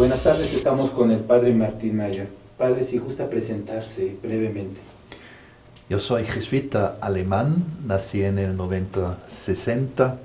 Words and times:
Buenas 0.00 0.22
tardes, 0.22 0.54
estamos 0.54 0.88
con 0.88 1.10
el 1.10 1.20
padre 1.20 1.52
Martín 1.52 1.98
Mayer. 1.98 2.26
Padre, 2.56 2.82
si 2.84 2.96
gusta 2.96 3.28
presentarse 3.28 4.16
brevemente. 4.22 4.80
Yo 5.90 5.98
soy 5.98 6.24
jesuita 6.24 6.96
alemán, 7.02 7.66
nací 7.84 8.22
en 8.22 8.38
el 8.38 8.54
1960, 8.54 10.16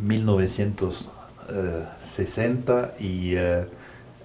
1960 0.00 2.94
y 2.98 3.34
eh, 3.34 3.66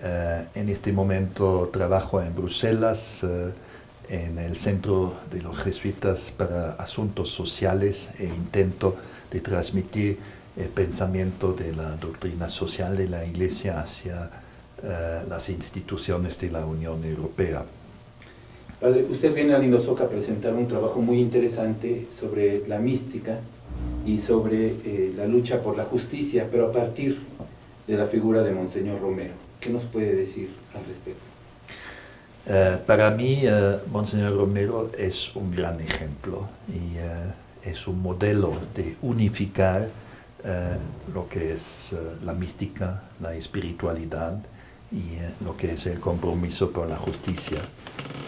eh, 0.04 0.46
en 0.56 0.70
este 0.70 0.94
momento 0.94 1.70
trabajo 1.74 2.22
en 2.22 2.34
Bruselas, 2.34 3.26
eh, 3.26 3.52
en 4.08 4.40
el 4.40 4.56
Centro 4.56 5.16
de 5.34 5.42
los 5.42 5.58
Jesuitas 5.58 6.32
para 6.32 6.76
Asuntos 6.76 7.30
Sociales 7.30 8.10
e 8.18 8.24
intento 8.24 8.96
de 9.32 9.42
transmitir 9.42 10.18
el 10.56 10.70
pensamiento 10.70 11.52
de 11.52 11.76
la 11.76 11.98
doctrina 11.98 12.48
social 12.48 12.96
de 12.96 13.10
la 13.10 13.26
Iglesia 13.26 13.82
hacia 13.82 14.30
las 14.84 15.50
instituciones 15.50 16.40
de 16.40 16.50
la 16.50 16.66
Unión 16.66 17.04
Europea. 17.04 17.66
Padre, 18.82 19.06
usted 19.08 19.32
viene 19.32 19.54
a 19.54 19.60
Lindosoca 19.60 20.06
a 20.06 20.10
presentar 20.10 20.56
un 20.56 20.68
trabajo 20.68 21.02
muy 21.02 21.20
interesante 21.20 22.08
sobre 22.10 22.68
la 22.68 22.80
mística 22.80 23.40
y 24.08 24.18
sobre 24.18 24.70
eh, 24.70 25.14
la 25.16 25.28
lucha 25.28 25.62
por 25.62 25.78
la 25.78 25.84
justicia, 25.84 26.48
pero 26.52 26.70
a 26.70 26.72
partir 26.72 27.20
de 27.88 27.96
la 27.96 28.08
figura 28.08 28.42
de 28.42 28.52
Monseñor 28.52 29.00
Romero. 29.00 29.34
¿Qué 29.60 29.70
nos 29.70 29.84
puede 29.84 30.16
decir 30.16 30.50
al 30.74 30.84
respecto? 30.86 31.22
Eh, 32.48 32.78
para 32.88 33.12
mí, 33.12 33.42
eh, 33.44 33.78
Monseñor 33.92 34.36
Romero 34.36 34.90
es 34.98 35.36
un 35.36 35.52
gran 35.52 35.80
ejemplo 35.80 36.48
y 36.68 36.98
es 37.70 37.88
un 37.88 38.02
modelo 38.02 38.54
de 38.76 38.98
unificar 39.04 39.90
lo 41.14 41.30
que 41.30 41.54
es 41.54 41.96
la 42.26 42.34
mística, 42.34 43.04
la 43.22 43.36
espiritualidad 43.36 44.40
y 44.92 45.44
lo 45.44 45.56
que 45.56 45.74
es 45.74 45.86
el 45.86 46.00
compromiso 46.00 46.72
por 46.72 46.88
la 46.90 46.98
justicia. 46.98 47.60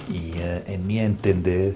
Y 0.10 0.34
en 0.72 0.86
mi 0.88 1.00
entender, 1.00 1.76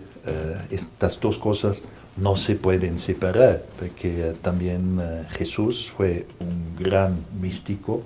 estas 0.70 1.20
dos 1.20 1.38
cosas 1.38 1.82
no 2.18 2.36
se 2.36 2.56
pueden 2.56 2.98
separar, 2.98 3.64
porque 3.80 4.36
también 4.42 5.00
eh, 5.00 5.26
Jesús 5.30 5.92
fue 5.96 6.28
un 6.40 6.76
gran 6.78 7.26
místico 7.40 8.02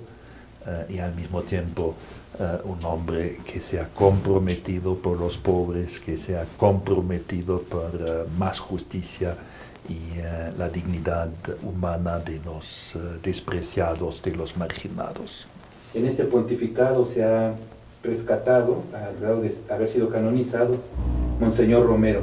eh, 0.66 0.86
y 0.90 0.98
al 0.98 1.14
mismo 1.14 1.42
tiempo 1.42 1.94
eh, 2.38 2.58
un 2.64 2.84
hombre 2.84 3.38
que 3.46 3.60
se 3.60 3.80
ha 3.80 3.88
comprometido 3.88 4.96
por 4.96 5.18
los 5.18 5.38
pobres, 5.38 5.98
que 5.98 6.18
se 6.18 6.36
ha 6.36 6.44
comprometido 6.58 7.62
por 7.62 8.28
más 8.38 8.60
justicia 8.60 9.36
y 9.88 10.18
la 10.56 10.68
dignidad 10.68 11.30
humana 11.62 12.20
de 12.20 12.38
los 12.44 12.96
despreciados, 13.20 14.22
de 14.22 14.30
los 14.30 14.56
marginados. 14.56 15.48
En 15.94 16.06
este 16.06 16.24
pontificado 16.24 17.06
se 17.06 17.24
ha 17.24 17.54
rescatado, 18.02 18.82
al 18.94 19.20
grado 19.20 19.42
de 19.42 19.54
haber 19.70 19.88
sido 19.88 20.08
canonizado, 20.08 20.76
Monseñor 21.38 21.86
Romero 21.86 22.22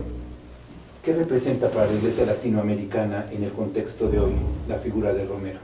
¿Qué 1.03 1.14
representa 1.14 1.70
para 1.70 1.86
la 1.86 1.94
Iglesia 1.94 2.25
latinoamericana 2.25 3.25
en 3.31 3.44
el 3.44 3.52
contexto 3.52 4.09
de 4.09 4.20
hoy 4.20 4.34
la 4.67 4.78
figura 4.80 5.14
de 5.14 5.25
Romero? 5.25 5.59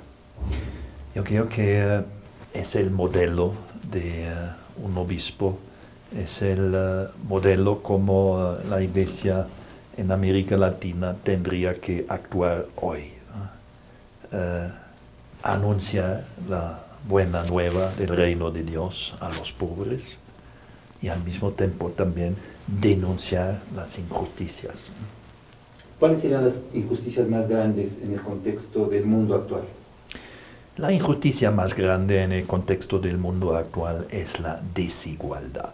Yo 1.13 1.25
creo 1.25 1.49
que 1.49 1.81
eh, 1.81 2.01
es 2.53 2.75
el 2.75 2.89
modelo 2.89 3.51
de 3.91 4.23
eh, 4.23 4.33
un 4.81 4.97
obispo, 4.97 5.59
es 6.17 6.41
el 6.41 6.73
eh, 6.73 7.07
modelo 7.27 7.83
como 7.83 8.55
la 8.69 8.81
Iglesia 8.81 9.45
en 9.97 10.09
América 10.11 10.55
Latina 10.55 11.15
tendría 11.21 11.75
que 11.75 12.05
actuar 12.07 12.67
hoy. 12.77 13.11
anunciar 15.43 16.25
la 16.49 16.84
buena 17.07 17.43
nueva 17.43 17.91
del 17.95 18.09
reino 18.09 18.51
de 18.51 18.63
Dios 18.63 19.15
a 19.19 19.29
los 19.29 19.51
pobres 19.51 20.01
y 21.01 21.07
al 21.07 21.23
mismo 21.23 21.51
tiempo 21.51 21.89
también 21.89 22.35
denunciar 22.67 23.61
las 23.75 23.99
injusticias. 23.99 24.89
¿Cuáles 25.99 26.19
serían 26.19 26.43
las 26.43 26.61
injusticias 26.73 27.27
más 27.27 27.47
grandes 27.47 28.01
en 28.01 28.13
el 28.13 28.21
contexto 28.21 28.87
del 28.87 29.05
mundo 29.05 29.35
actual? 29.35 29.63
La 30.77 30.91
injusticia 30.91 31.51
más 31.51 31.73
grande 31.73 32.21
en 32.21 32.33
el 32.33 32.45
contexto 32.45 32.99
del 32.99 33.17
mundo 33.17 33.55
actual 33.55 34.07
es 34.09 34.41
la 34.41 34.61
desigualdad 34.73 35.71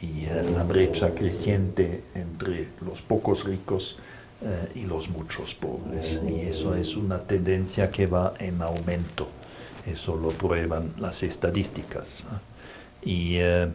y 0.00 0.24
eh, 0.24 0.44
la 0.54 0.64
brecha 0.64 1.14
creciente 1.14 2.04
entre 2.14 2.68
los 2.80 3.02
pocos 3.02 3.44
ricos 3.44 3.98
eh, 4.42 4.72
y 4.76 4.82
los 4.82 5.10
muchos 5.10 5.54
pobres. 5.54 6.18
Y 6.26 6.40
eso 6.40 6.74
es 6.74 6.96
una 6.96 7.18
tendencia 7.18 7.90
que 7.90 8.06
va 8.06 8.32
en 8.38 8.62
aumento. 8.62 9.28
Eso 9.86 10.16
lo 10.16 10.28
prueban 10.30 10.92
las 10.98 11.22
estadísticas. 11.22 12.24
Y 13.02 13.36
eh, 13.36 13.68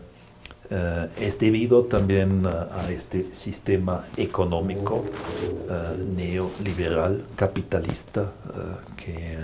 eh, 0.71 1.07
es 1.19 1.39
debido 1.39 1.83
también 1.83 2.45
a 2.45 2.89
este 2.89 3.33
sistema 3.33 4.05
económico 4.17 5.05
eh, 5.69 6.03
neoliberal, 6.15 7.25
capitalista, 7.35 8.31
que 8.97 9.37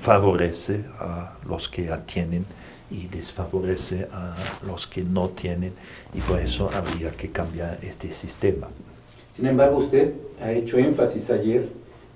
favorece 0.00 0.84
a 0.98 1.34
los 1.46 1.68
que 1.68 1.90
tienen 2.06 2.44
y 2.90 3.06
desfavorece 3.06 4.08
a 4.12 4.34
los 4.66 4.86
que 4.86 5.02
no 5.02 5.30
tienen 5.30 5.72
y 6.12 6.20
por 6.20 6.38
eso 6.40 6.68
habría 6.74 7.10
que 7.10 7.30
cambiar 7.30 7.78
este 7.82 8.10
sistema. 8.10 8.68
Sin 9.34 9.46
embargo, 9.46 9.78
usted 9.78 10.12
ha 10.42 10.52
hecho 10.52 10.76
énfasis 10.78 11.30
ayer 11.30 11.68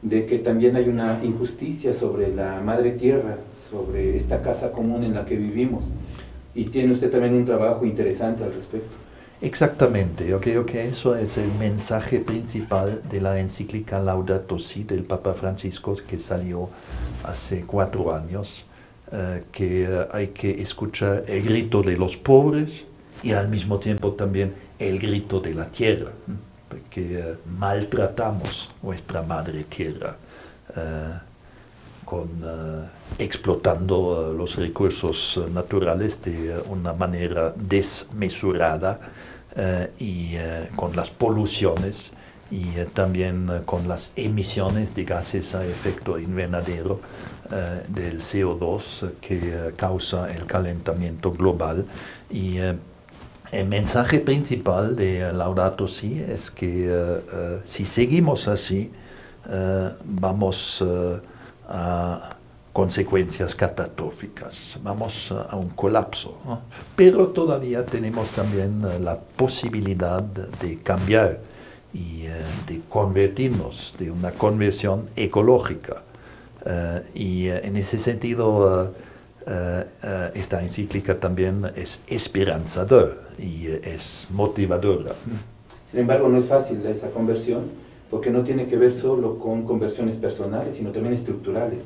de 0.03 0.27
que 0.27 0.39
también 0.39 0.77
hay 0.77 0.89
una 0.89 1.21
injusticia 1.25 1.95
sobre 1.95 2.35
la 2.35 2.61
madre 2.61 2.93
tierra, 2.93 3.39
sobre 3.71 4.17
esta 4.17 4.43
casa 4.43 4.73
común 4.73 5.05
en 5.05 5.15
la 5.15 5.25
que 5.25 5.37
vivimos. 5.37 5.85
Y 6.55 6.65
tiene 6.67 6.93
usted 6.93 7.11
también 7.11 7.35
un 7.35 7.45
trabajo 7.45 7.85
interesante 7.85 8.45
al 8.45 8.55
respecto. 8.55 9.07
Exactamente, 9.43 10.27
yo 10.27 10.41
creo 10.41 10.65
que 10.65 10.89
eso 10.89 11.15
es 11.15 11.37
el 11.37 11.53
mensaje 11.59 12.21
principal 12.21 13.03
de 13.11 13.21
la 13.21 13.39
encíclica 13.39 14.01
Laudato 14.01 14.59
Si 14.59 14.85
del 14.85 15.03
Papa 15.03 15.35
Francisco 15.35 15.95
que 16.09 16.19
salió 16.19 16.71
hace 17.23 17.65
cuatro 17.67 18.15
años, 18.15 18.65
eh, 19.13 19.45
que 19.53 19.85
eh, 19.85 20.07
hay 20.11 20.29
que 20.29 20.63
escuchar 20.63 21.25
el 21.29 21.43
grito 21.43 21.83
de 21.83 21.99
los 21.99 22.17
pobres 22.17 22.85
y 23.23 23.33
al 23.33 23.49
mismo 23.49 23.79
tiempo 23.79 24.13
también 24.13 24.55
el 24.79 24.99
grito 24.99 25.41
de 25.41 25.55
la 25.55 25.71
tierra, 25.71 26.13
porque 26.97 27.19
eh, 27.19 27.37
maltratamos 27.59 28.69
nuestra 28.83 29.23
madre 29.23 29.65
tierra 29.65 30.17
con, 32.07 32.29
eh, 32.43 32.89
explotando 33.19 34.31
eh, 34.33 34.39
los 34.39 34.57
recursos 34.57 35.37
eh, 35.37 35.51
naturales 35.53 36.23
de 36.23 36.57
una 36.71 36.95
manera 36.95 37.53
desmesurada 37.55 39.01
y 39.99 40.37
con 40.77 40.95
las 40.95 41.09
poluciones 41.09 42.11
y 42.51 42.67
también 42.93 43.63
con 43.65 43.89
las 43.89 44.13
emisiones 44.15 44.95
de 44.95 45.05
gases 45.07 45.55
a 45.55 45.65
efecto 45.65 46.19
invernadero 46.19 47.01
del 47.89 48.21
CO2 48.21 49.13
que 49.19 49.73
causa 49.75 50.31
el 50.31 50.45
calentamiento 50.45 51.33
global. 51.33 51.87
Y 52.29 52.59
el 53.53 53.69
mensaje 53.69 54.21
principal 54.21 54.97
de 54.97 55.33
Laudato 55.33 55.89
Si 55.89 56.21
es 56.21 56.51
que 56.51 57.21
si 57.65 57.87
seguimos 57.87 58.49
así, 58.49 58.91
vamos 60.05 60.85
a 61.69 62.37
consecuencias 62.77 63.55
catastróficas, 63.55 64.77
vamos 64.83 65.33
a 65.33 65.57
un 65.57 65.71
colapso. 65.71 66.37
Pero 66.95 67.29
todavía 67.29 67.87
tenemos 67.87 68.29
también 68.33 68.83
eh, 68.85 68.99
la 68.99 69.19
posibilidad 69.19 70.23
de 70.23 70.83
cambiar 70.83 71.41
y 71.95 72.27
eh, 72.27 72.33
de 72.67 72.83
convertirnos, 72.87 73.95
de 73.99 74.11
una 74.11 74.31
conversión 74.33 75.09
ecológica. 75.17 76.03
Eh, 76.67 77.03
y 77.15 77.49
en 77.49 77.79
ese 77.79 77.99
sentido, 77.99 78.93
esta 80.35 80.63
encíclica 80.63 81.19
también 81.19 81.73
es 81.77 82.03
esperanzadora 82.09 83.26
y 83.39 83.67
es 83.67 84.29
motivadora. 84.31 85.13
Sin 85.91 86.01
embargo, 86.01 86.29
no 86.29 86.39
es 86.39 86.47
fácil 86.47 86.85
esa 86.87 87.11
conversión 87.11 87.65
porque 88.11 88.31
no 88.31 88.43
tiene 88.43 88.67
que 88.67 88.77
ver 88.77 88.93
solo 88.93 89.39
con 89.39 89.65
conversiones 89.65 90.17
personales, 90.17 90.77
sino 90.77 90.91
también 90.91 91.15
estructurales. 91.15 91.85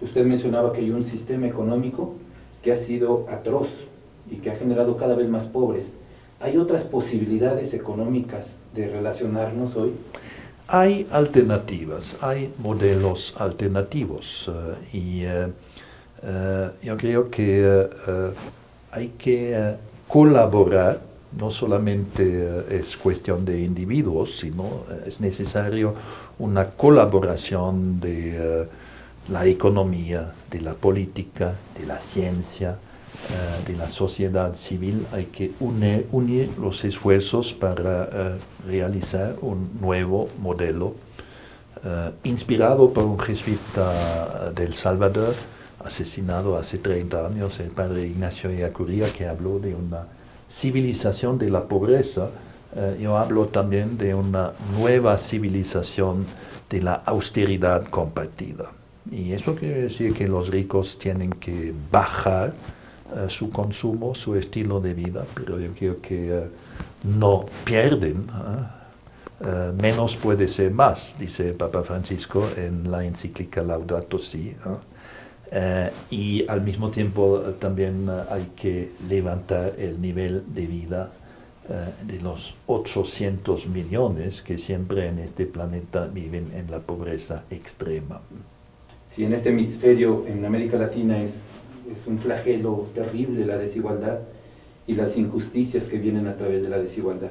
Usted 0.00 0.24
mencionaba 0.24 0.72
que 0.72 0.80
hay 0.80 0.90
un 0.90 1.04
sistema 1.04 1.46
económico 1.46 2.14
que 2.62 2.72
ha 2.72 2.76
sido 2.76 3.26
atroz 3.30 3.84
y 4.30 4.36
que 4.36 4.50
ha 4.50 4.56
generado 4.56 4.96
cada 4.96 5.14
vez 5.14 5.28
más 5.28 5.46
pobres. 5.46 5.94
¿Hay 6.40 6.56
otras 6.56 6.84
posibilidades 6.84 7.72
económicas 7.74 8.58
de 8.74 8.88
relacionarnos 8.88 9.76
hoy? 9.76 9.92
Hay 10.66 11.06
alternativas, 11.12 12.16
hay 12.20 12.52
modelos 12.58 13.34
alternativos 13.38 14.48
eh, 14.48 14.96
y 14.96 15.24
eh, 15.24 15.48
eh, 16.22 16.70
yo 16.82 16.96
creo 16.96 17.30
que 17.30 17.88
hay 18.90 19.08
que 19.18 19.76
colaborar 20.12 21.00
no 21.38 21.50
solamente 21.50 22.22
eh, 22.22 22.80
es 22.80 22.98
cuestión 22.98 23.46
de 23.46 23.62
individuos, 23.62 24.36
sino 24.38 24.84
eh, 24.90 25.04
es 25.06 25.22
necesario 25.22 25.94
una 26.38 26.66
colaboración 26.72 27.98
de 27.98 28.36
eh, 28.36 28.68
la 29.30 29.46
economía, 29.46 30.34
de 30.50 30.60
la 30.60 30.74
política, 30.74 31.54
de 31.78 31.86
la 31.86 31.98
ciencia, 31.98 32.78
de 33.66 33.76
la 33.76 33.88
sociedad 33.88 34.54
civil. 34.54 35.06
Hay 35.12 35.26
que 35.26 35.52
unir, 35.60 36.06
unir 36.12 36.50
los 36.58 36.84
esfuerzos 36.84 37.52
para 37.52 38.36
realizar 38.66 39.36
un 39.42 39.70
nuevo 39.80 40.28
modelo 40.40 40.96
inspirado 42.24 42.92
por 42.92 43.04
un 43.04 43.20
jesuita 43.20 44.50
del 44.56 44.74
Salvador, 44.74 45.34
asesinado 45.84 46.56
hace 46.56 46.78
30 46.78 47.26
años, 47.26 47.60
el 47.60 47.70
padre 47.70 48.06
Ignacio 48.06 48.50
Iacuría, 48.52 49.12
que 49.12 49.26
habló 49.26 49.58
de 49.58 49.74
una 49.74 50.06
civilización 50.48 51.38
de 51.38 51.50
la 51.50 51.66
pobreza, 51.66 52.28
eh, 52.74 52.98
yo 53.00 53.16
hablo 53.18 53.46
también 53.46 53.98
de 53.98 54.14
una 54.14 54.52
nueva 54.78 55.18
civilización 55.18 56.24
de 56.70 56.80
la 56.80 56.94
austeridad 56.94 57.84
compartida. 57.88 58.70
Y 59.10 59.32
eso 59.32 59.54
quiere 59.54 59.82
decir 59.82 60.14
que 60.14 60.26
los 60.26 60.48
ricos 60.48 60.98
tienen 60.98 61.30
que 61.30 61.74
bajar 61.90 62.54
eh, 63.14 63.26
su 63.28 63.50
consumo, 63.50 64.14
su 64.14 64.36
estilo 64.36 64.80
de 64.80 64.94
vida, 64.94 65.24
pero 65.34 65.58
yo 65.58 65.70
creo 65.72 66.00
que 66.00 66.38
eh, 66.38 66.48
no 67.04 67.46
pierden. 67.64 68.26
menos 69.76 70.14
puede 70.16 70.46
ser 70.46 70.70
más, 70.70 71.16
dice 71.18 71.52
Papa 71.52 71.82
Francisco 71.82 72.48
en 72.56 72.88
la 72.88 73.04
encíclica 73.04 73.60
Laudato 73.60 74.20
Si. 74.20 74.54
Y 76.10 76.46
al 76.48 76.62
mismo 76.62 76.90
tiempo 76.90 77.40
también 77.58 78.08
hay 78.30 78.52
que 78.56 78.92
levantar 79.08 79.74
el 79.78 80.00
nivel 80.00 80.42
de 80.54 80.66
vida 80.66 81.12
eh, 81.68 81.92
de 82.04 82.20
los 82.20 82.54
800 82.66 83.68
millones 83.68 84.42
que 84.42 84.58
siempre 84.58 85.06
en 85.06 85.20
este 85.20 85.46
planeta 85.46 86.08
viven 86.08 86.50
en 86.56 86.68
la 86.68 86.80
pobreza 86.80 87.44
extrema. 87.50 88.20
Si 89.08 89.24
en 89.24 89.32
este 89.32 89.50
hemisferio, 89.50 90.26
en 90.26 90.44
América 90.44 90.76
Latina, 90.76 91.22
es, 91.22 91.50
es 91.88 92.04
un 92.08 92.18
flagelo 92.18 92.88
terrible 92.96 93.46
la 93.46 93.58
desigualdad 93.58 94.18
y 94.88 94.94
las 94.94 95.16
injusticias 95.16 95.86
que 95.86 95.98
vienen 95.98 96.26
a 96.26 96.36
través 96.36 96.64
de 96.64 96.68
la 96.68 96.78
desigualdad. 96.78 97.30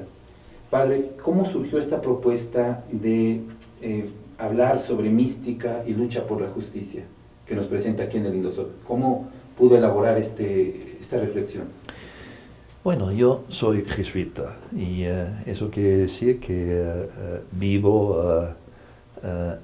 Padre, 0.70 1.10
¿cómo 1.22 1.44
surgió 1.44 1.78
esta 1.78 2.00
propuesta 2.00 2.84
de 2.90 3.42
eh, 3.82 4.06
hablar 4.38 4.80
sobre 4.80 5.10
mística 5.10 5.84
y 5.86 5.92
lucha 5.92 6.26
por 6.26 6.40
la 6.40 6.48
justicia 6.48 7.04
que 7.52 7.56
nos 7.56 7.66
presenta 7.66 8.04
aquí 8.04 8.16
en 8.16 8.24
el 8.24 8.34
Indosor? 8.34 8.70
¿Cómo 8.88 9.28
pudo 9.58 9.76
elaborar 9.76 10.16
este, 10.16 10.96
esta 10.98 11.20
reflexión? 11.20 11.64
Bueno, 12.82 13.12
yo 13.12 13.44
soy 13.50 13.82
jesuita 13.82 14.56
y 14.74 15.02
eh, 15.04 15.26
eso 15.44 15.70
quiere 15.70 15.98
decir 15.98 16.40
que 16.40 16.54
eh, 16.54 17.08
eh, 17.18 17.40
vivo 17.52 18.48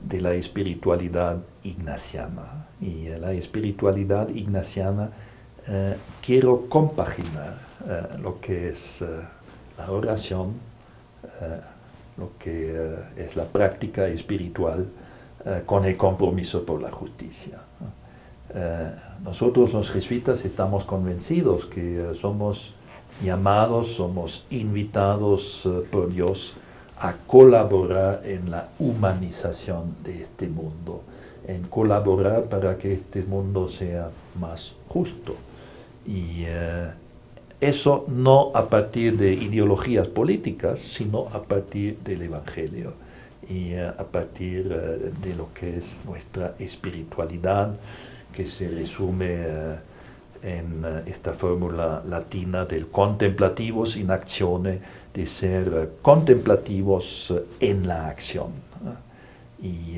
de 0.02 0.20
la 0.20 0.34
espiritualidad 0.34 1.38
ignaciana. 1.64 2.66
Y 2.80 3.08
la 3.08 3.32
espiritualidad 3.32 4.28
ignaciana 4.28 5.10
quiero 6.24 6.68
compaginar 6.68 7.58
lo 8.22 8.40
que 8.40 8.68
es 8.68 9.02
la 9.76 9.90
oración, 9.90 10.52
lo 12.16 12.30
que 12.38 12.72
es 13.16 13.34
la 13.34 13.46
práctica 13.46 14.06
espiritual 14.06 14.86
con 15.66 15.86
el 15.86 15.96
compromiso 15.96 16.64
por 16.64 16.80
la 16.80 16.92
justicia. 16.92 17.58
Nosotros 19.24 19.72
los 19.72 19.90
jesuitas 19.90 20.44
estamos 20.44 20.84
convencidos 20.84 21.66
que 21.66 22.14
somos 22.14 22.72
llamados, 23.22 23.94
somos 23.94 24.44
invitados 24.50 25.62
eh, 25.64 25.86
por 25.90 26.12
Dios 26.12 26.54
a 26.98 27.14
colaborar 27.26 28.22
en 28.24 28.50
la 28.50 28.68
humanización 28.78 29.94
de 30.04 30.22
este 30.22 30.48
mundo, 30.48 31.02
en 31.46 31.62
colaborar 31.62 32.44
para 32.44 32.76
que 32.76 32.92
este 32.92 33.22
mundo 33.22 33.68
sea 33.68 34.10
más 34.40 34.72
justo. 34.88 35.36
Y 36.06 36.44
eh, 36.46 36.90
eso 37.60 38.04
no 38.08 38.50
a 38.54 38.68
partir 38.68 39.16
de 39.16 39.32
ideologías 39.32 40.08
políticas, 40.08 40.80
sino 40.80 41.28
a 41.32 41.42
partir 41.42 41.98
del 41.98 42.22
Evangelio 42.22 42.94
y 43.48 43.72
eh, 43.72 43.86
a 43.86 44.04
partir 44.04 44.68
de 44.68 45.34
lo 45.34 45.52
que 45.54 45.78
es 45.78 45.96
nuestra 46.04 46.54
espiritualidad, 46.58 47.74
que 48.38 48.46
se 48.46 48.68
resume 48.68 49.34
en 50.44 50.84
eh, 50.84 51.02
esta 51.06 51.32
fórmula 51.32 52.04
latina 52.08 52.64
del 52.64 52.86
contemplativo 52.86 53.84
sin 53.84 54.12
acción, 54.12 54.62
de 54.62 55.26
ser 55.26 55.66
eh, 55.74 55.88
contemplativos 56.00 57.32
eh, 57.32 57.42
en 57.58 57.88
la 57.88 58.06
acción 58.06 58.50
y 59.60 59.96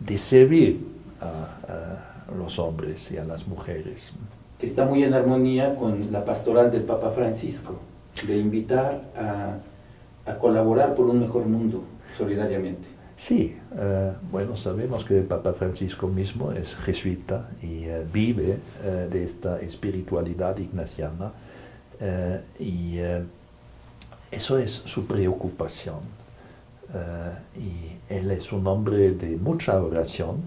de 0.00 0.18
servir 0.18 0.84
a, 1.20 2.34
los 2.36 2.58
hombres 2.58 3.12
y 3.12 3.16
a 3.16 3.22
las 3.22 3.46
mujeres. 3.46 4.12
Que 4.58 4.66
está 4.66 4.84
muy 4.84 5.04
en 5.04 5.14
armonía 5.14 5.76
con 5.76 6.10
la 6.10 6.24
pastoral 6.24 6.72
del 6.72 6.82
Papa 6.82 7.10
Francisco, 7.12 7.78
de 8.26 8.36
invitar 8.38 9.04
a, 9.16 10.30
a 10.32 10.38
colaborar 10.38 10.96
por 10.96 11.06
un 11.06 11.20
mejor 11.20 11.46
mundo 11.46 11.84
solidariamente. 12.18 12.95
Sí, 13.16 13.56
eh, 13.74 14.12
bueno, 14.30 14.58
sabemos 14.58 15.04
que 15.04 15.18
el 15.18 15.24
Papa 15.24 15.54
Francisco 15.54 16.06
mismo 16.06 16.52
es 16.52 16.76
jesuita 16.76 17.48
y 17.62 17.84
eh, 17.84 18.06
vive 18.12 18.58
eh, 18.84 19.08
de 19.10 19.24
esta 19.24 19.58
espiritualidad 19.60 20.56
ignaciana 20.58 21.32
y 22.58 22.98
eso 24.30 24.58
es 24.58 24.82
su 24.84 25.06
preocupación. 25.06 26.00
y 27.56 28.14
él 28.14 28.30
es 28.30 28.52
un 28.52 28.66
hombre 28.66 29.12
de 29.12 29.38
mucha 29.38 29.82
oración, 29.82 30.42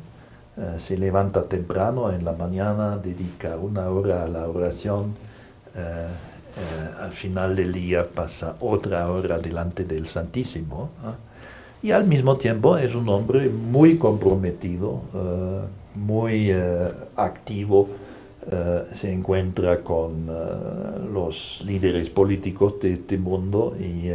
se 0.78 0.96
levanta 0.96 1.42
temprano 1.50 2.12
en 2.12 2.24
la 2.24 2.34
mañana, 2.34 2.98
dedica 2.98 3.58
una 3.58 3.90
hora 3.90 4.26
a 4.26 4.28
la 4.28 4.48
oración, 4.48 5.16
al 7.02 7.14
final 7.14 7.56
del 7.56 7.74
día 7.74 8.08
pasa 8.08 8.58
otra 8.60 9.10
hora 9.10 9.40
delante 9.40 9.86
del 9.86 10.06
Santísimo 10.06 10.92
y 11.82 11.92
al 11.92 12.06
mismo 12.06 12.36
tiempo 12.36 12.78
es 12.78 12.94
un 12.94 13.08
hombre 13.10 13.50
muy 13.50 13.98
comprometido, 13.98 15.02
eh, 15.14 15.62
muy 15.96 16.52
eh, 16.52 16.92
activo, 17.16 17.90
eh, 18.52 18.84
se 18.94 19.14
encuentra 19.14 19.82
con 19.82 20.28
los 21.14 21.64
líderes 21.66 22.10
políticos 22.10 22.76
de 22.82 22.94
este 22.94 23.18
mundo 23.18 23.76
y 23.80 24.10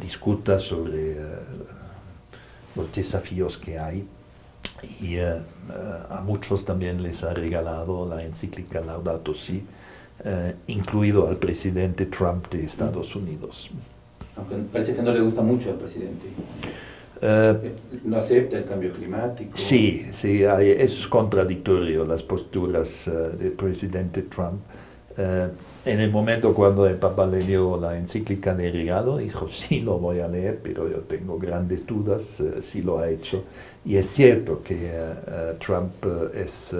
discuta 0.00 0.58
sobre 0.58 1.16
los 2.76 2.92
desafíos 2.92 3.58
que 3.58 3.78
hay. 3.78 4.06
Y 5.00 5.18
a 5.18 6.22
muchos 6.24 6.64
también 6.64 7.02
les 7.02 7.24
ha 7.24 7.34
regalado 7.34 8.08
la 8.08 8.22
encíclica 8.22 8.80
Laudato 8.80 9.34
Si, 9.34 9.64
incluido 10.68 11.28
al 11.28 11.36
presidente 11.36 12.06
Trump 12.06 12.48
de 12.50 12.64
Estados 12.64 13.16
Unidos 13.16 13.70
aunque 14.36 14.56
parece 14.72 14.94
que 14.94 15.02
no 15.02 15.12
le 15.12 15.20
gusta 15.20 15.42
mucho 15.42 15.70
al 15.70 15.76
presidente. 15.76 16.26
Eh, 17.22 17.74
no 18.04 18.16
acepta 18.16 18.56
el 18.56 18.64
cambio 18.64 18.92
climático. 18.92 19.56
Sí, 19.56 20.06
sí, 20.14 20.42
es 20.42 21.06
contradictorio 21.06 22.06
las 22.06 22.22
posturas 22.22 23.08
eh, 23.08 23.10
del 23.38 23.52
presidente 23.52 24.22
Trump. 24.22 24.60
Eh, 25.18 25.48
en 25.84 26.00
el 26.00 26.10
momento 26.10 26.54
cuando 26.54 26.86
el 26.86 26.96
Papa 26.96 27.26
le 27.26 27.40
dio 27.40 27.78
la 27.78 27.98
encíclica 27.98 28.54
de 28.54 28.70
regalo, 28.70 29.18
dijo, 29.18 29.48
sí, 29.50 29.80
lo 29.80 29.98
voy 29.98 30.20
a 30.20 30.28
leer, 30.28 30.60
pero 30.62 30.88
yo 30.88 31.00
tengo 31.00 31.38
grandes 31.38 31.86
dudas 31.86 32.42
si 32.62 32.80
lo 32.80 32.98
ha 32.98 33.10
hecho. 33.10 33.44
Y 33.84 33.96
es 33.96 34.06
cierto 34.06 34.62
que 34.62 34.90
Trump 35.58 35.92
es 36.34 36.74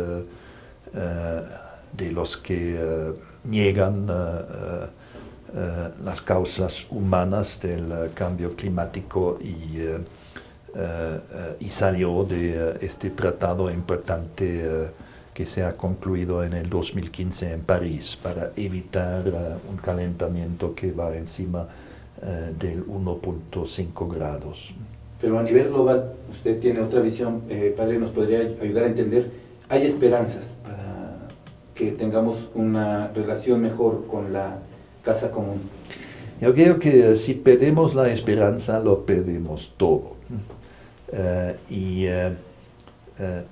de 0.93 2.13
los 2.13 2.37
que 2.37 3.15
niegan 3.45 4.07
eh, 5.53 5.89
las 6.05 6.23
causas 6.23 6.87
humanas 6.91 7.61
del 7.61 7.91
eh, 7.91 8.11
cambio 8.15 8.55
climático 8.55 9.37
y, 9.43 9.79
eh, 9.79 9.99
y 11.59 11.71
salió 11.71 12.23
de 12.23 12.79
este 12.81 13.11
tratado 13.11 13.69
importante 13.69 14.91
que 15.35 15.45
se 15.45 15.65
ha 15.65 15.77
concluido 15.77 16.45
en 16.45 16.53
el 16.53 16.71
2015 16.71 17.53
en 17.53 17.63
París 17.63 18.17
para 18.23 18.53
evitar 18.55 19.25
un 19.69 19.77
calentamiento 19.79 20.73
que 20.77 20.93
va 20.93 21.17
encima 21.17 21.67
del 22.57 22.87
1.5 22.87 24.15
grados. 24.15 24.73
Pero 25.21 25.41
a 25.41 25.43
nivel 25.43 25.71
global, 25.71 26.13
usted 26.31 26.61
tiene 26.61 26.81
otra 26.81 27.01
visión, 27.01 27.43
padre, 27.77 27.99
nos 27.99 28.13
podría 28.13 28.39
ayudar 28.39 28.85
a 28.85 28.87
entender, 28.87 29.33
hay 29.69 29.85
esperanzas 29.87 30.57
para 30.63 31.29
que 31.75 31.91
tengamos 31.91 32.49
una 32.55 33.09
relación 33.09 33.61
mejor 33.61 34.07
con 34.07 34.33
la 34.33 34.61
casa 35.11 35.31
común. 35.33 35.61
Yo 36.41 36.55
creo 36.55 36.79
que 36.79 37.17
si 37.17 37.35
perdemos 37.35 37.95
la 37.95 38.09
esperanza, 38.11 38.79
lo 38.79 39.05
perdemos 39.05 39.75
todo. 39.77 40.17
Eh, 41.13 41.57
y 41.69 42.07
uh, 42.07 43.43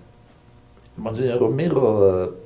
Monseñor 0.96 1.40
Romero 1.40 2.36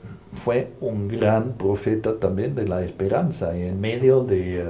fue 0.43 0.73
un 0.81 1.09
gran 1.09 1.53
profeta 1.53 2.19
también 2.19 2.55
de 2.55 2.67
la 2.67 2.83
esperanza 2.83 3.55
y 3.57 3.65
en 3.65 3.79
medio 3.79 4.25
de 4.25 4.65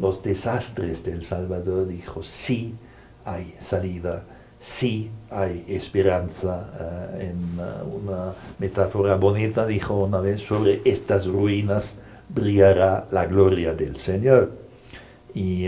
los 0.00 0.22
desastres 0.24 1.04
de 1.04 1.12
El 1.12 1.22
Salvador 1.22 1.86
dijo, 1.86 2.24
sí 2.24 2.74
hay 3.24 3.54
salida, 3.60 4.24
sí 4.58 5.10
hay 5.30 5.64
esperanza. 5.68 6.66
en 7.20 7.36
una 8.02 8.34
metáfora 8.58 9.14
bonita 9.14 9.66
dijo 9.66 9.94
una 9.94 10.20
vez, 10.20 10.40
sobre 10.40 10.82
estas 10.84 11.26
ruinas 11.26 11.94
brillará 12.28 13.06
la 13.10 13.26
gloria 13.26 13.74
del 13.74 13.96
Señor. 13.96 14.52
Y 15.34 15.66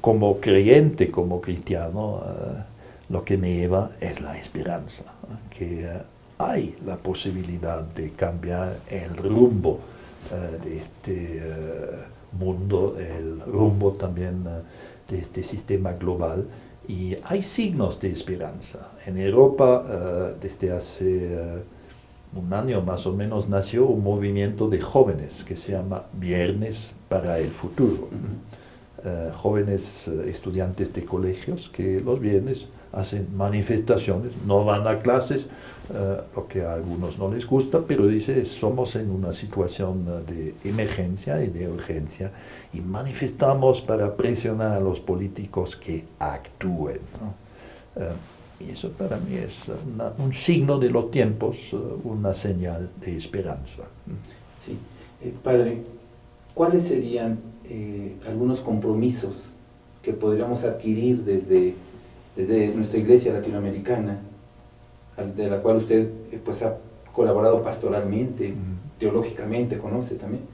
como 0.00 0.40
creyente, 0.40 1.10
como 1.10 1.40
cristiano, 1.40 2.22
lo 3.08 3.24
que 3.24 3.36
me 3.36 3.54
lleva 3.54 3.90
es 4.00 4.22
la 4.22 4.38
esperanza, 4.38 5.04
que 5.56 5.86
hay 6.38 6.74
la 6.86 6.96
posibilidad 6.96 7.82
de 7.82 8.12
cambiar 8.12 8.78
el 8.88 9.14
rumbo 9.16 9.78
de 10.64 10.78
este 10.78 11.42
mundo, 12.32 12.96
el 12.98 13.40
rumbo 13.40 13.92
también 13.92 14.42
de 14.44 15.18
este 15.18 15.42
sistema 15.42 15.92
global 15.92 16.46
y 16.88 17.16
hay 17.24 17.42
signos 17.42 18.00
de 18.00 18.10
esperanza. 18.10 18.92
En 19.06 19.16
Europa, 19.16 19.84
eh, 19.88 20.34
desde 20.40 20.72
hace 20.72 21.34
eh, 21.34 21.62
un 22.34 22.52
año 22.52 22.80
más 22.82 23.06
o 23.06 23.12
menos, 23.12 23.48
nació 23.48 23.86
un 23.86 24.02
movimiento 24.02 24.68
de 24.68 24.80
jóvenes 24.80 25.44
que 25.44 25.56
se 25.56 25.72
llama 25.72 26.04
Viernes 26.14 26.92
para 27.08 27.38
el 27.38 27.50
Futuro. 27.50 28.08
Eh, 29.04 29.30
jóvenes 29.34 30.06
estudiantes 30.06 30.92
de 30.92 31.04
colegios 31.04 31.68
que 31.68 32.00
los 32.00 32.20
viernes 32.20 32.66
hacen 32.92 33.28
manifestaciones, 33.36 34.32
no 34.46 34.64
van 34.64 34.86
a 34.86 35.00
clases, 35.00 35.46
eh, 35.92 36.20
lo 36.36 36.46
que 36.46 36.62
a 36.62 36.74
algunos 36.74 37.18
no 37.18 37.30
les 37.30 37.46
gusta, 37.46 37.80
pero 37.86 38.06
dice, 38.06 38.44
somos 38.44 38.94
en 38.96 39.10
una 39.10 39.32
situación 39.32 40.06
eh, 40.28 40.54
de 40.62 40.70
emergencia 40.70 41.42
y 41.42 41.48
de 41.48 41.68
urgencia 41.68 42.30
y 42.72 42.80
manifestamos 42.80 43.80
para 43.80 44.16
presionar 44.16 44.72
a 44.72 44.80
los 44.80 45.00
políticos 45.00 45.74
que 45.74 46.04
actúen. 46.18 47.00
Eh, 47.96 48.08
y 48.60 48.70
eso 48.70 48.90
para 48.90 49.16
mí 49.18 49.36
es 49.36 49.70
un 50.18 50.32
signo 50.32 50.78
de 50.78 50.90
los 50.90 51.10
tiempos, 51.10 51.56
una 52.04 52.34
señal 52.34 52.90
de 53.00 53.16
esperanza. 53.16 53.82
Sí, 54.58 54.78
padre, 55.42 55.82
¿cuáles 56.54 56.84
serían 56.84 57.38
algunos 58.26 58.60
compromisos 58.60 59.50
que 60.02 60.12
podríamos 60.12 60.64
adquirir 60.64 61.24
desde 61.24 61.74
desde 62.36 62.68
nuestra 62.74 62.98
iglesia 62.98 63.32
latinoamericana, 63.32 64.20
de 65.36 65.50
la 65.50 65.58
cual 65.58 65.76
usted 65.76 66.08
eh, 66.30 66.40
pues, 66.42 66.62
ha 66.62 66.78
colaborado 67.12 67.62
pastoralmente, 67.62 68.54
teológicamente, 68.98 69.78
conoce 69.78 70.14
también. 70.14 70.44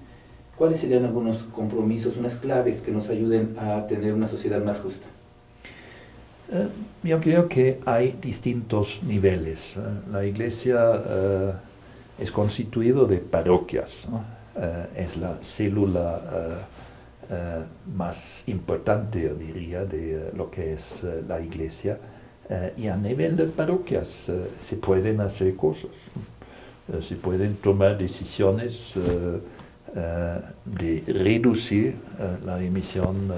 ¿Cuáles 0.56 0.78
serían 0.78 1.04
algunos 1.04 1.44
compromisos, 1.44 2.16
unas 2.16 2.36
claves 2.36 2.80
que 2.80 2.90
nos 2.90 3.08
ayuden 3.10 3.56
a 3.58 3.86
tener 3.86 4.12
una 4.12 4.26
sociedad 4.26 4.62
más 4.62 4.80
justa? 4.80 5.06
Eh, 6.50 6.68
yo 7.02 7.20
creo 7.20 7.48
que 7.48 7.80
hay 7.84 8.16
distintos 8.20 9.00
niveles. 9.02 9.76
¿eh? 9.76 9.80
La 10.10 10.24
iglesia 10.24 11.02
es 12.18 12.30
constituido 12.30 13.06
de 13.06 13.18
parroquias, 13.18 14.08
es 14.96 15.16
la 15.16 15.36
célula 15.42 16.66
eh, 17.30 17.62
más 17.94 18.44
importante, 18.48 19.20
yo 19.20 19.34
diría, 19.34 19.84
de 19.84 20.14
eh, 20.14 20.30
lo 20.34 20.50
que 20.50 20.72
es 20.72 21.04
eh, 21.04 21.22
la 21.28 21.40
iglesia. 21.40 21.98
y 22.78 22.88
a 22.88 22.96
nivel 22.96 23.36
de 23.36 23.44
parroquias 23.44 24.30
se 24.58 24.76
pueden 24.76 25.20
hacer 25.20 25.54
cosas, 25.54 25.90
se 27.06 27.14
pueden 27.16 27.56
tomar 27.56 27.98
decisiones 27.98 28.94
de 30.64 31.04
reducir 31.06 31.96
la 32.46 32.56
emisión 32.64 33.28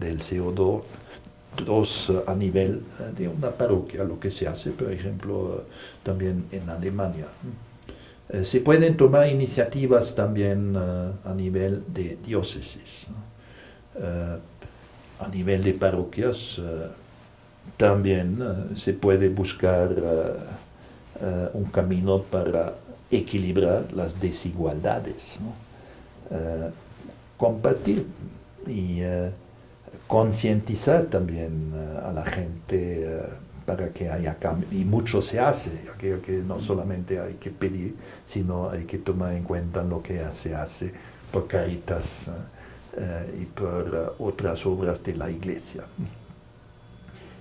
del 0.00 0.18
CO2 0.18 0.82
a 2.26 2.34
nivel 2.34 2.82
de 3.16 3.28
una 3.28 3.50
parroquia, 3.50 4.04
lo 4.04 4.18
que 4.18 4.30
se 4.30 4.46
hace, 4.46 4.70
por 4.70 4.90
ejemplo, 4.90 5.64
también 6.02 6.44
en 6.52 6.68
Alemania. 6.68 7.26
se 8.42 8.60
pueden 8.60 8.96
tomar 8.96 9.28
iniciativas 9.28 10.14
también 10.14 10.76
a 10.76 11.34
nivel 11.34 11.84
de 11.88 12.18
diócesis. 12.24 13.08
Eh, 13.98 14.38
a 15.18 15.28
nivel 15.28 15.64
de 15.64 15.72
parroquias 15.72 16.58
eh, 16.58 16.88
también 17.78 18.38
eh, 18.42 18.76
se 18.76 18.92
puede 18.92 19.30
buscar 19.30 19.94
un 21.54 21.64
camino 21.64 22.20
para 22.20 22.74
equilibrar 23.10 23.90
las 23.94 24.20
desigualdades, 24.20 25.38
compartir 27.38 28.04
y 28.66 29.00
concientizar 30.06 31.06
también 31.06 31.72
a 32.02 32.12
la 32.12 32.24
gente 32.24 33.22
para 33.66 33.90
que 33.92 34.08
haya 34.08 34.36
cambio. 34.36 34.68
Y 34.70 34.84
mucho 34.84 35.20
se 35.20 35.40
hace, 35.40 35.72
creo 35.98 36.22
que 36.22 36.32
no 36.32 36.60
solamente 36.60 37.20
hay 37.20 37.34
que 37.34 37.50
pedir, 37.50 37.96
sino 38.24 38.70
hay 38.70 38.84
que 38.84 38.98
tomar 38.98 39.34
en 39.34 39.42
cuenta 39.42 39.82
lo 39.82 40.02
que 40.02 40.24
se 40.30 40.54
hace 40.54 40.92
por 41.32 41.48
Caritas 41.48 42.30
eh, 42.96 43.42
y 43.42 43.44
por 43.44 43.92
eh, 43.92 44.10
otras 44.20 44.64
obras 44.64 45.02
de 45.02 45.16
la 45.16 45.30
iglesia. 45.30 45.82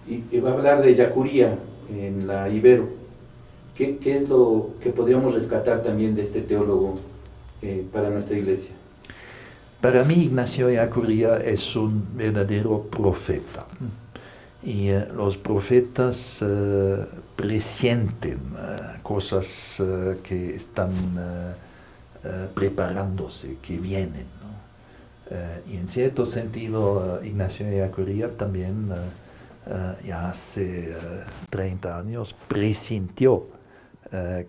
Y, 0.08 0.40
va 0.40 0.52
a 0.52 0.54
hablar 0.54 0.84
de 0.84 0.96
Yacuría 0.96 1.58
en 1.90 2.28
la 2.28 2.50
Ibero. 2.50 2.90
¿Qué, 3.76 3.98
¿Qué, 3.98 4.18
es 4.18 4.30
lo 4.30 4.72
que 4.82 4.90
podríamos 4.90 5.34
rescatar 5.34 5.82
también 5.82 6.16
de 6.16 6.24
este 6.24 6.42
teólogo 6.42 7.00
eh, 7.62 7.86
para 7.92 8.10
nuestra 8.10 8.38
iglesia? 8.38 8.75
Para 9.86 10.04
mí 10.04 10.16
Ignacio 10.16 10.72
Yacuría 10.72 11.38
es 11.38 11.76
un 11.76 12.18
verdadero 12.18 12.82
profeta. 12.90 13.68
Y 14.64 14.90
los 15.16 15.38
profetas 15.38 16.44
presienten 17.36 18.40
cosas 19.04 19.84
que 20.24 20.56
están 20.56 20.90
preparándose, 22.56 23.58
que 23.62 23.78
vienen. 23.78 24.26
Eh, 25.30 25.62
y 25.74 25.78
en 25.78 25.88
cierto 25.88 26.26
sentido, 26.26 27.22
Ignacio 27.24 27.68
Ellacuría 27.68 28.36
también 28.36 28.90
ya 30.04 30.30
hace 30.32 30.96
30 31.52 32.00
años 32.00 32.36
presintió 32.48 33.50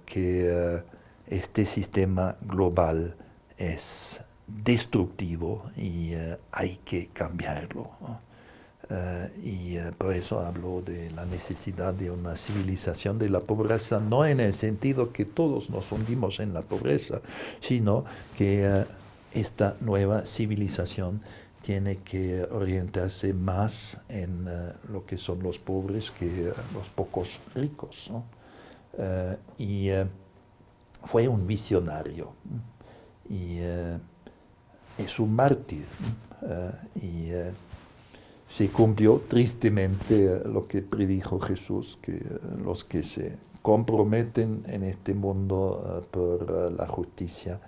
que 0.06 0.80
este 1.28 1.66
sistema 1.66 2.36
global 2.40 3.14
es 3.58 4.22
destructivo 4.46 5.64
y 5.76 6.12
hay 6.52 6.78
que 6.84 7.08
cambiarlo. 7.08 7.90
y 9.42 9.76
por 9.98 10.14
eso 10.14 10.40
hablo 10.40 10.80
de 10.80 11.10
la 11.10 11.26
necesidad 11.26 11.92
de 11.92 12.10
una 12.10 12.36
civilización 12.36 13.18
de 13.18 13.28
la 13.28 13.40
pobreza, 13.40 13.98
no 13.98 14.24
en 14.24 14.38
el 14.38 14.52
sentido 14.52 15.12
que 15.12 15.24
todos 15.24 15.70
nos 15.70 15.90
hundimos 15.90 16.38
en 16.38 16.54
la 16.54 16.62
pobreza, 16.62 17.20
sino 17.60 18.04
que 18.38 18.84
esta 19.32 19.76
nueva 19.80 20.22
civilización 20.26 21.20
tiene 21.66 21.96
que 21.96 22.44
orientarse 22.44 23.34
más 23.34 24.00
en 24.08 24.46
eh, 24.48 24.72
lo 24.88 25.04
que 25.04 25.18
son 25.18 25.42
los 25.42 25.58
pobres 25.58 26.12
que 26.12 26.52
los 26.72 26.88
pocos 26.94 27.40
ricos. 27.56 28.08
Eh, 28.96 29.36
y 29.58 29.88
eh, 29.88 30.06
fue 31.02 31.26
un 31.26 31.44
visionario 31.44 32.34
y 33.28 33.58
es 34.98 35.18
un 35.18 35.34
mártir. 35.34 35.86
y 36.96 37.30
se 38.48 38.68
cumplió 38.68 39.22
tristemente 39.28 40.40
lo 40.44 40.66
que 40.66 40.82
predijo 40.82 41.40
Jesús, 41.40 41.98
que 42.00 42.22
los 42.62 42.84
que 42.84 43.02
se 43.02 43.36
comprometen 43.62 44.62
en 44.68 44.84
este 44.84 45.14
mundo 45.14 46.06
por 46.12 46.72
la 46.72 46.86
justicia, 46.86 47.60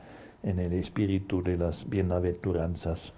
en 0.43 0.61
el 0.61 0.73
espíritu 0.73 1.43
de 1.43 1.59
las 1.59 1.89
bienaventuranzas 1.89 3.13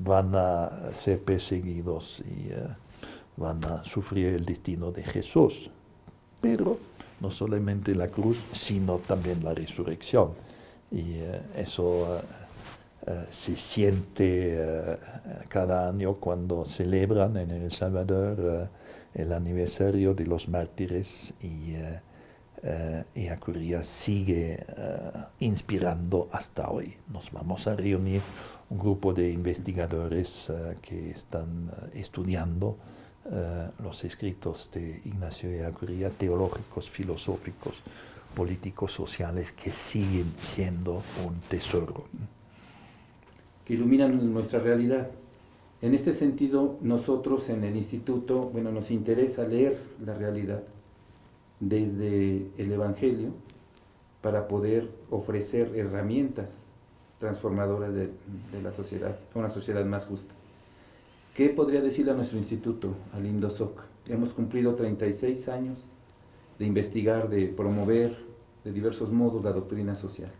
van 0.00 0.34
a 0.34 0.92
ser 0.94 1.22
perseguidos 1.22 2.20
y 2.20 2.52
eh, 2.52 2.66
van 3.36 3.64
a 3.64 3.84
sufrir 3.84 4.34
el 4.34 4.44
destino 4.44 4.90
de 4.90 5.02
Jesús. 5.02 5.70
Pero 6.40 6.78
no 7.20 7.30
solamente 7.30 7.94
la 7.94 8.08
cruz, 8.08 8.38
sino 8.52 8.98
también 8.98 9.44
la 9.44 9.52
resurrección. 9.52 10.32
Y 10.90 11.14
eh, 11.18 11.42
eso 11.56 12.16
eh, 12.16 12.20
se 13.30 13.56
siente 13.56 14.98
cada 15.48 15.88
año 15.88 16.14
cuando 16.14 16.64
celebran 16.64 17.36
en 17.36 17.50
El 17.50 17.72
Salvador 17.72 18.68
el 19.14 19.32
aniversario 19.32 20.14
de 20.14 20.26
los 20.26 20.48
mártires 20.48 21.34
y 21.40 21.74
eh, 22.62 23.04
y 23.14 23.28
Acuría 23.28 23.82
sigue 23.84 24.58
eh, 24.76 25.10
inspirando 25.40 26.28
hasta 26.30 26.68
hoy. 26.68 26.94
Nos 27.08 27.32
vamos 27.32 27.66
a 27.66 27.74
reunir 27.74 28.20
un 28.68 28.78
grupo 28.78 29.14
de 29.14 29.30
investigadores 29.30 30.50
eh, 30.50 30.76
que 30.82 31.10
están 31.10 31.70
estudiando 31.94 32.76
los 33.80 34.02
escritos 34.02 34.70
de 34.72 35.02
Ignacio 35.04 35.50
de 35.50 35.64
Acuría, 35.64 36.10
teológicos, 36.10 36.90
filosóficos, 36.90 37.76
políticos, 38.34 38.92
sociales, 38.92 39.52
que 39.52 39.70
siguen 39.70 40.34
siendo 40.40 41.02
un 41.24 41.38
tesoro. 41.48 42.06
Iluminan 43.70 44.32
nuestra 44.32 44.58
realidad. 44.58 45.10
En 45.80 45.94
este 45.94 46.12
sentido, 46.12 46.76
nosotros 46.80 47.48
en 47.50 47.62
el 47.62 47.76
instituto, 47.76 48.50
bueno, 48.52 48.72
nos 48.72 48.90
interesa 48.90 49.46
leer 49.46 49.78
la 50.04 50.12
realidad 50.14 50.64
desde 51.60 52.48
el 52.58 52.72
Evangelio 52.72 53.28
para 54.22 54.48
poder 54.48 54.90
ofrecer 55.08 55.76
herramientas 55.76 56.66
transformadoras 57.20 57.94
de, 57.94 58.10
la 58.60 58.72
sociedad, 58.72 59.16
una 59.36 59.50
sociedad 59.50 59.84
más 59.84 60.04
justa. 60.04 60.34
¿Qué 61.36 61.50
podría 61.50 61.80
decirle 61.80 62.10
a 62.10 62.16
nuestro 62.16 62.38
instituto, 62.38 62.96
al 63.14 63.24
INDOSOC? 63.24 63.82
Hemos 64.08 64.32
cumplido 64.32 64.74
36 64.74 65.48
años 65.48 65.78
de 66.58 66.66
investigar, 66.66 67.28
de 67.28 67.46
promover 67.46 68.16
de 68.64 68.72
diversos 68.72 69.12
modos 69.12 69.44
la 69.44 69.52
doctrina 69.52 69.94
social. 69.94 70.32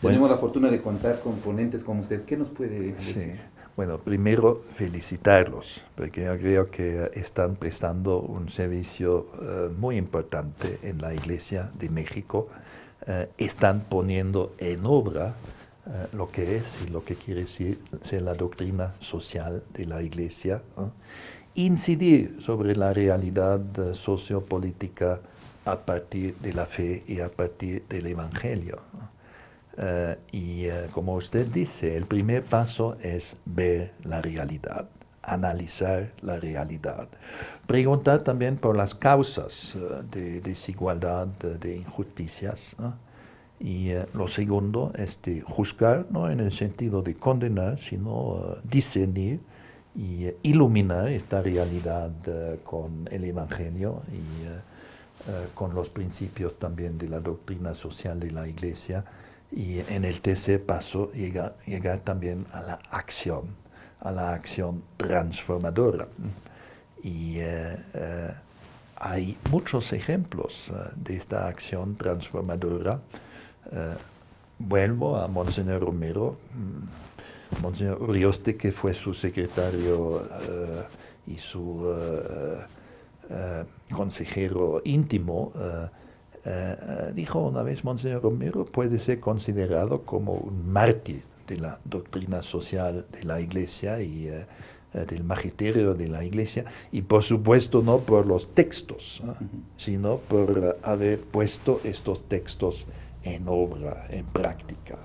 Tenemos 0.00 0.28
la 0.28 0.36
fortuna 0.36 0.70
de 0.70 0.80
contar 0.80 1.20
con 1.20 1.36
ponentes 1.36 1.84
como 1.84 2.00
usted. 2.00 2.24
¿Qué 2.24 2.36
nos 2.36 2.48
puede 2.48 2.80
decir? 2.80 3.38
Bueno, 3.74 3.98
primero 3.98 4.60
felicitarlos, 4.74 5.80
porque 5.94 6.24
yo 6.24 6.36
creo 6.38 6.70
que 6.70 7.10
están 7.14 7.56
prestando 7.56 8.20
un 8.20 8.50
servicio 8.50 9.28
eh, 9.40 9.70
muy 9.78 9.96
importante 9.96 10.78
en 10.82 10.98
la 10.98 11.14
Iglesia 11.14 11.70
de 11.78 11.88
México. 11.88 12.48
Eh, 13.06 13.30
están 13.38 13.84
poniendo 13.88 14.54
en 14.58 14.84
obra 14.84 15.36
eh, 15.86 16.06
lo 16.12 16.28
que 16.28 16.56
es 16.56 16.80
y 16.86 16.90
lo 16.90 17.02
que 17.02 17.14
quiere 17.14 17.42
decir 17.42 17.78
ser 18.02 18.22
la 18.22 18.34
doctrina 18.34 18.92
social 19.00 19.62
de 19.72 19.86
la 19.86 20.02
Iglesia. 20.02 20.60
Incidir 21.54 22.42
sobre 22.42 22.76
la 22.76 22.92
realidad 22.92 23.94
sociopolítica 23.94 25.20
a 25.64 25.78
partir 25.78 26.36
de 26.38 26.52
la 26.52 26.66
fe 26.66 27.04
y 27.06 27.20
a 27.20 27.30
partir 27.30 27.84
del 27.88 28.06
Evangelio. 28.06 28.80
Eh, 29.78 30.18
y 30.32 30.64
eh, 30.64 30.88
como 30.92 31.14
usted 31.14 31.46
dice, 31.46 31.96
el 31.96 32.04
primer 32.04 32.44
paso 32.44 32.96
es 33.00 33.36
ver 33.44 33.94
la 34.04 34.20
realidad, 34.20 34.88
analizar 35.22 36.12
la 36.20 36.38
realidad. 36.38 37.08
Preguntar 37.66 38.22
también 38.22 38.56
por 38.56 38.76
las 38.76 38.94
causas 38.94 39.74
eh, 39.74 40.02
de 40.10 40.40
desigualdad, 40.40 41.26
de, 41.26 41.76
injusticias. 41.76 42.76
Y 43.58 43.92
lo 44.12 44.26
segundo 44.26 44.92
es 44.96 45.22
de 45.22 45.40
juzgar, 45.40 46.06
no 46.10 46.28
en 46.28 46.40
el 46.40 46.50
sentido 46.50 47.00
de 47.00 47.14
condenar, 47.14 47.78
sino 47.78 48.56
discernir 48.64 49.38
y 49.94 50.26
iluminar 50.42 51.06
esta 51.06 51.40
realidad 51.40 52.10
con 52.64 53.08
el 53.12 53.22
Evangelio 53.22 54.02
y 54.10 55.54
con 55.54 55.76
los 55.76 55.90
principios 55.90 56.58
también 56.58 56.98
de 56.98 57.08
la 57.08 57.20
doctrina 57.20 57.72
social 57.76 58.18
de 58.18 58.32
la 58.32 58.48
Iglesia 58.48 59.04
y 59.52 59.80
en 59.80 60.04
el 60.04 60.20
tercer 60.20 60.64
paso 60.64 61.12
llegar, 61.12 61.56
llegar 61.66 62.00
también 62.00 62.46
a 62.52 62.62
la 62.62 62.78
acción, 62.90 63.44
a 64.00 64.10
la 64.10 64.32
acción 64.32 64.82
transformadora. 64.96 66.08
Y 67.02 67.38
eh, 67.38 67.76
eh, 67.94 68.30
hay 68.96 69.36
muchos 69.50 69.92
ejemplos 69.92 70.70
eh, 70.70 70.90
de 70.96 71.16
esta 71.16 71.48
acción 71.48 71.96
transformadora. 71.96 73.00
vuelvo 74.58 75.16
a 75.16 75.28
Monseñor 75.28 75.82
Romero, 75.82 76.36
mm, 76.54 77.62
Monseñor 77.62 78.02
Urioste, 78.02 78.56
que 78.56 78.72
fue 78.72 78.94
su 78.94 79.12
secretario 79.12 80.26
y 81.26 81.36
su 81.36 81.86
consejero 83.90 84.80
íntimo 84.84 85.52
eh, 86.44 86.76
eh, 86.80 87.12
dijo 87.14 87.38
una 87.38 87.62
vez 87.62 87.84
Monseñor 87.84 88.22
Romero, 88.22 88.64
puede 88.64 88.98
ser 88.98 89.20
considerado 89.20 90.02
como 90.02 90.32
un 90.32 90.72
mártir 90.72 91.22
de 91.46 91.56
la 91.56 91.78
doctrina 91.84 92.42
social 92.42 93.06
de 93.12 93.22
la 93.22 93.40
Iglesia 93.40 94.02
y 94.02 94.26
eh, 94.26 94.46
del 94.92 95.22
magisterio 95.22 95.94
de 95.94 96.08
la 96.08 96.24
Iglesia, 96.24 96.64
y 96.90 97.02
por 97.02 97.22
supuesto 97.22 97.80
no 97.80 98.00
por 98.00 98.26
los 98.26 98.54
textos, 98.54 99.22
sino 99.78 100.18
por 100.18 100.78
haber 100.82 101.20
puesto 101.20 101.80
estos 101.82 102.24
textos 102.24 102.86
en 103.22 103.44
obra, 103.46 104.06
en 104.10 104.26
práctica. 104.26 104.98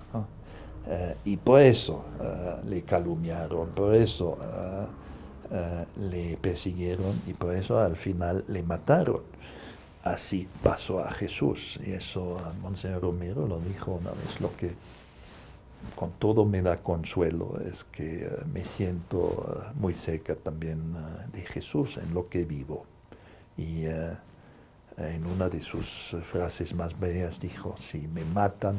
y 1.23 1.37
por 1.37 1.61
eso 1.61 2.03
le 2.65 2.81
calumniaron, 2.81 3.69
por 3.69 3.95
eso 3.95 4.37
le 5.95 6.35
persiguieron 6.35 7.21
y 7.25 7.33
por 7.33 7.55
eso 7.55 7.79
al 7.79 7.95
final 7.95 8.43
le 8.49 8.63
mataron 8.63 9.21
así 10.03 10.47
pasó 10.63 10.99
a 10.99 11.11
Jesús. 11.11 11.79
Y 11.85 11.91
eso 11.91 12.39
Monseñor 12.61 13.01
Romero 13.01 13.47
lo 13.47 13.59
dijo 13.59 13.93
una 13.93 14.11
vez, 14.11 14.39
lo 14.41 14.55
que 14.55 14.73
con 15.95 16.11
todo 16.13 16.45
me 16.45 16.61
da 16.61 16.77
consuelo 16.77 17.59
es 17.65 17.83
que 17.85 18.25
eh, 18.25 18.29
me 18.51 18.65
siento 18.65 19.63
eh, 19.67 19.71
muy 19.79 19.93
cerca 19.93 20.35
también 20.35 20.95
eh, 20.95 21.27
de 21.33 21.41
Jesús 21.41 21.97
en 21.97 22.13
lo 22.13 22.29
que 22.29 22.45
vivo. 22.45 22.85
Y 23.57 23.85
en 23.87 25.25
una 25.25 25.49
de 25.49 25.61
sus 25.61 26.15
frases 26.21 26.75
más 26.75 26.99
bellas 26.99 27.39
dijo, 27.39 27.75
si 27.79 28.07
me 28.07 28.23
matan, 28.23 28.77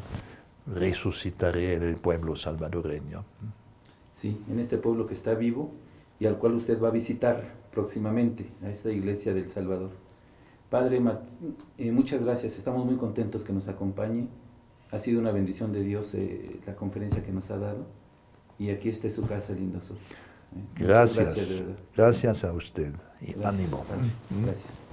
resucitaré 0.72 1.74
en 1.74 1.82
el 1.82 1.96
pueblo 1.96 2.36
salvadoreño. 2.36 3.24
Sí, 4.12 4.40
en 4.48 4.60
este 4.60 4.78
pueblo 4.78 5.08
que 5.08 5.14
está 5.14 5.34
vivo 5.34 5.72
y 6.20 6.26
al 6.26 6.38
cual 6.38 6.54
usted 6.54 6.80
va 6.80 6.88
a 6.88 6.92
visitar 6.92 7.42
próximamente, 7.72 8.46
a 8.62 8.70
esta 8.70 8.92
iglesia 8.92 9.34
del 9.34 9.50
Salvador. 9.50 9.90
Padre, 10.70 11.00
eh, 11.78 11.92
muchas 11.92 12.22
gracias, 12.22 12.58
estamos 12.58 12.84
muy 12.84 12.96
contentos 12.96 13.42
que 13.42 13.52
nos 13.52 13.68
acompañe. 13.68 14.28
Ha 14.90 14.98
sido 14.98 15.20
una 15.20 15.32
bendición 15.32 15.72
de 15.72 15.82
Dios 15.82 16.14
eh, 16.14 16.60
la 16.66 16.74
conferencia 16.74 17.22
que 17.24 17.32
nos 17.32 17.50
ha 17.50 17.58
dado 17.58 17.86
y 18.58 18.70
aquí 18.70 18.90
está 18.90 19.08
su 19.08 19.26
casa, 19.26 19.54
lindo 19.54 19.80
sol. 19.80 19.96
Eh, 20.54 20.60
gracias, 20.76 21.62
gracias, 21.96 22.44
a 22.44 22.52
usted 22.52 22.92
y 23.20 23.32
ánimo. 23.42 23.84
Gracias. 24.44 24.87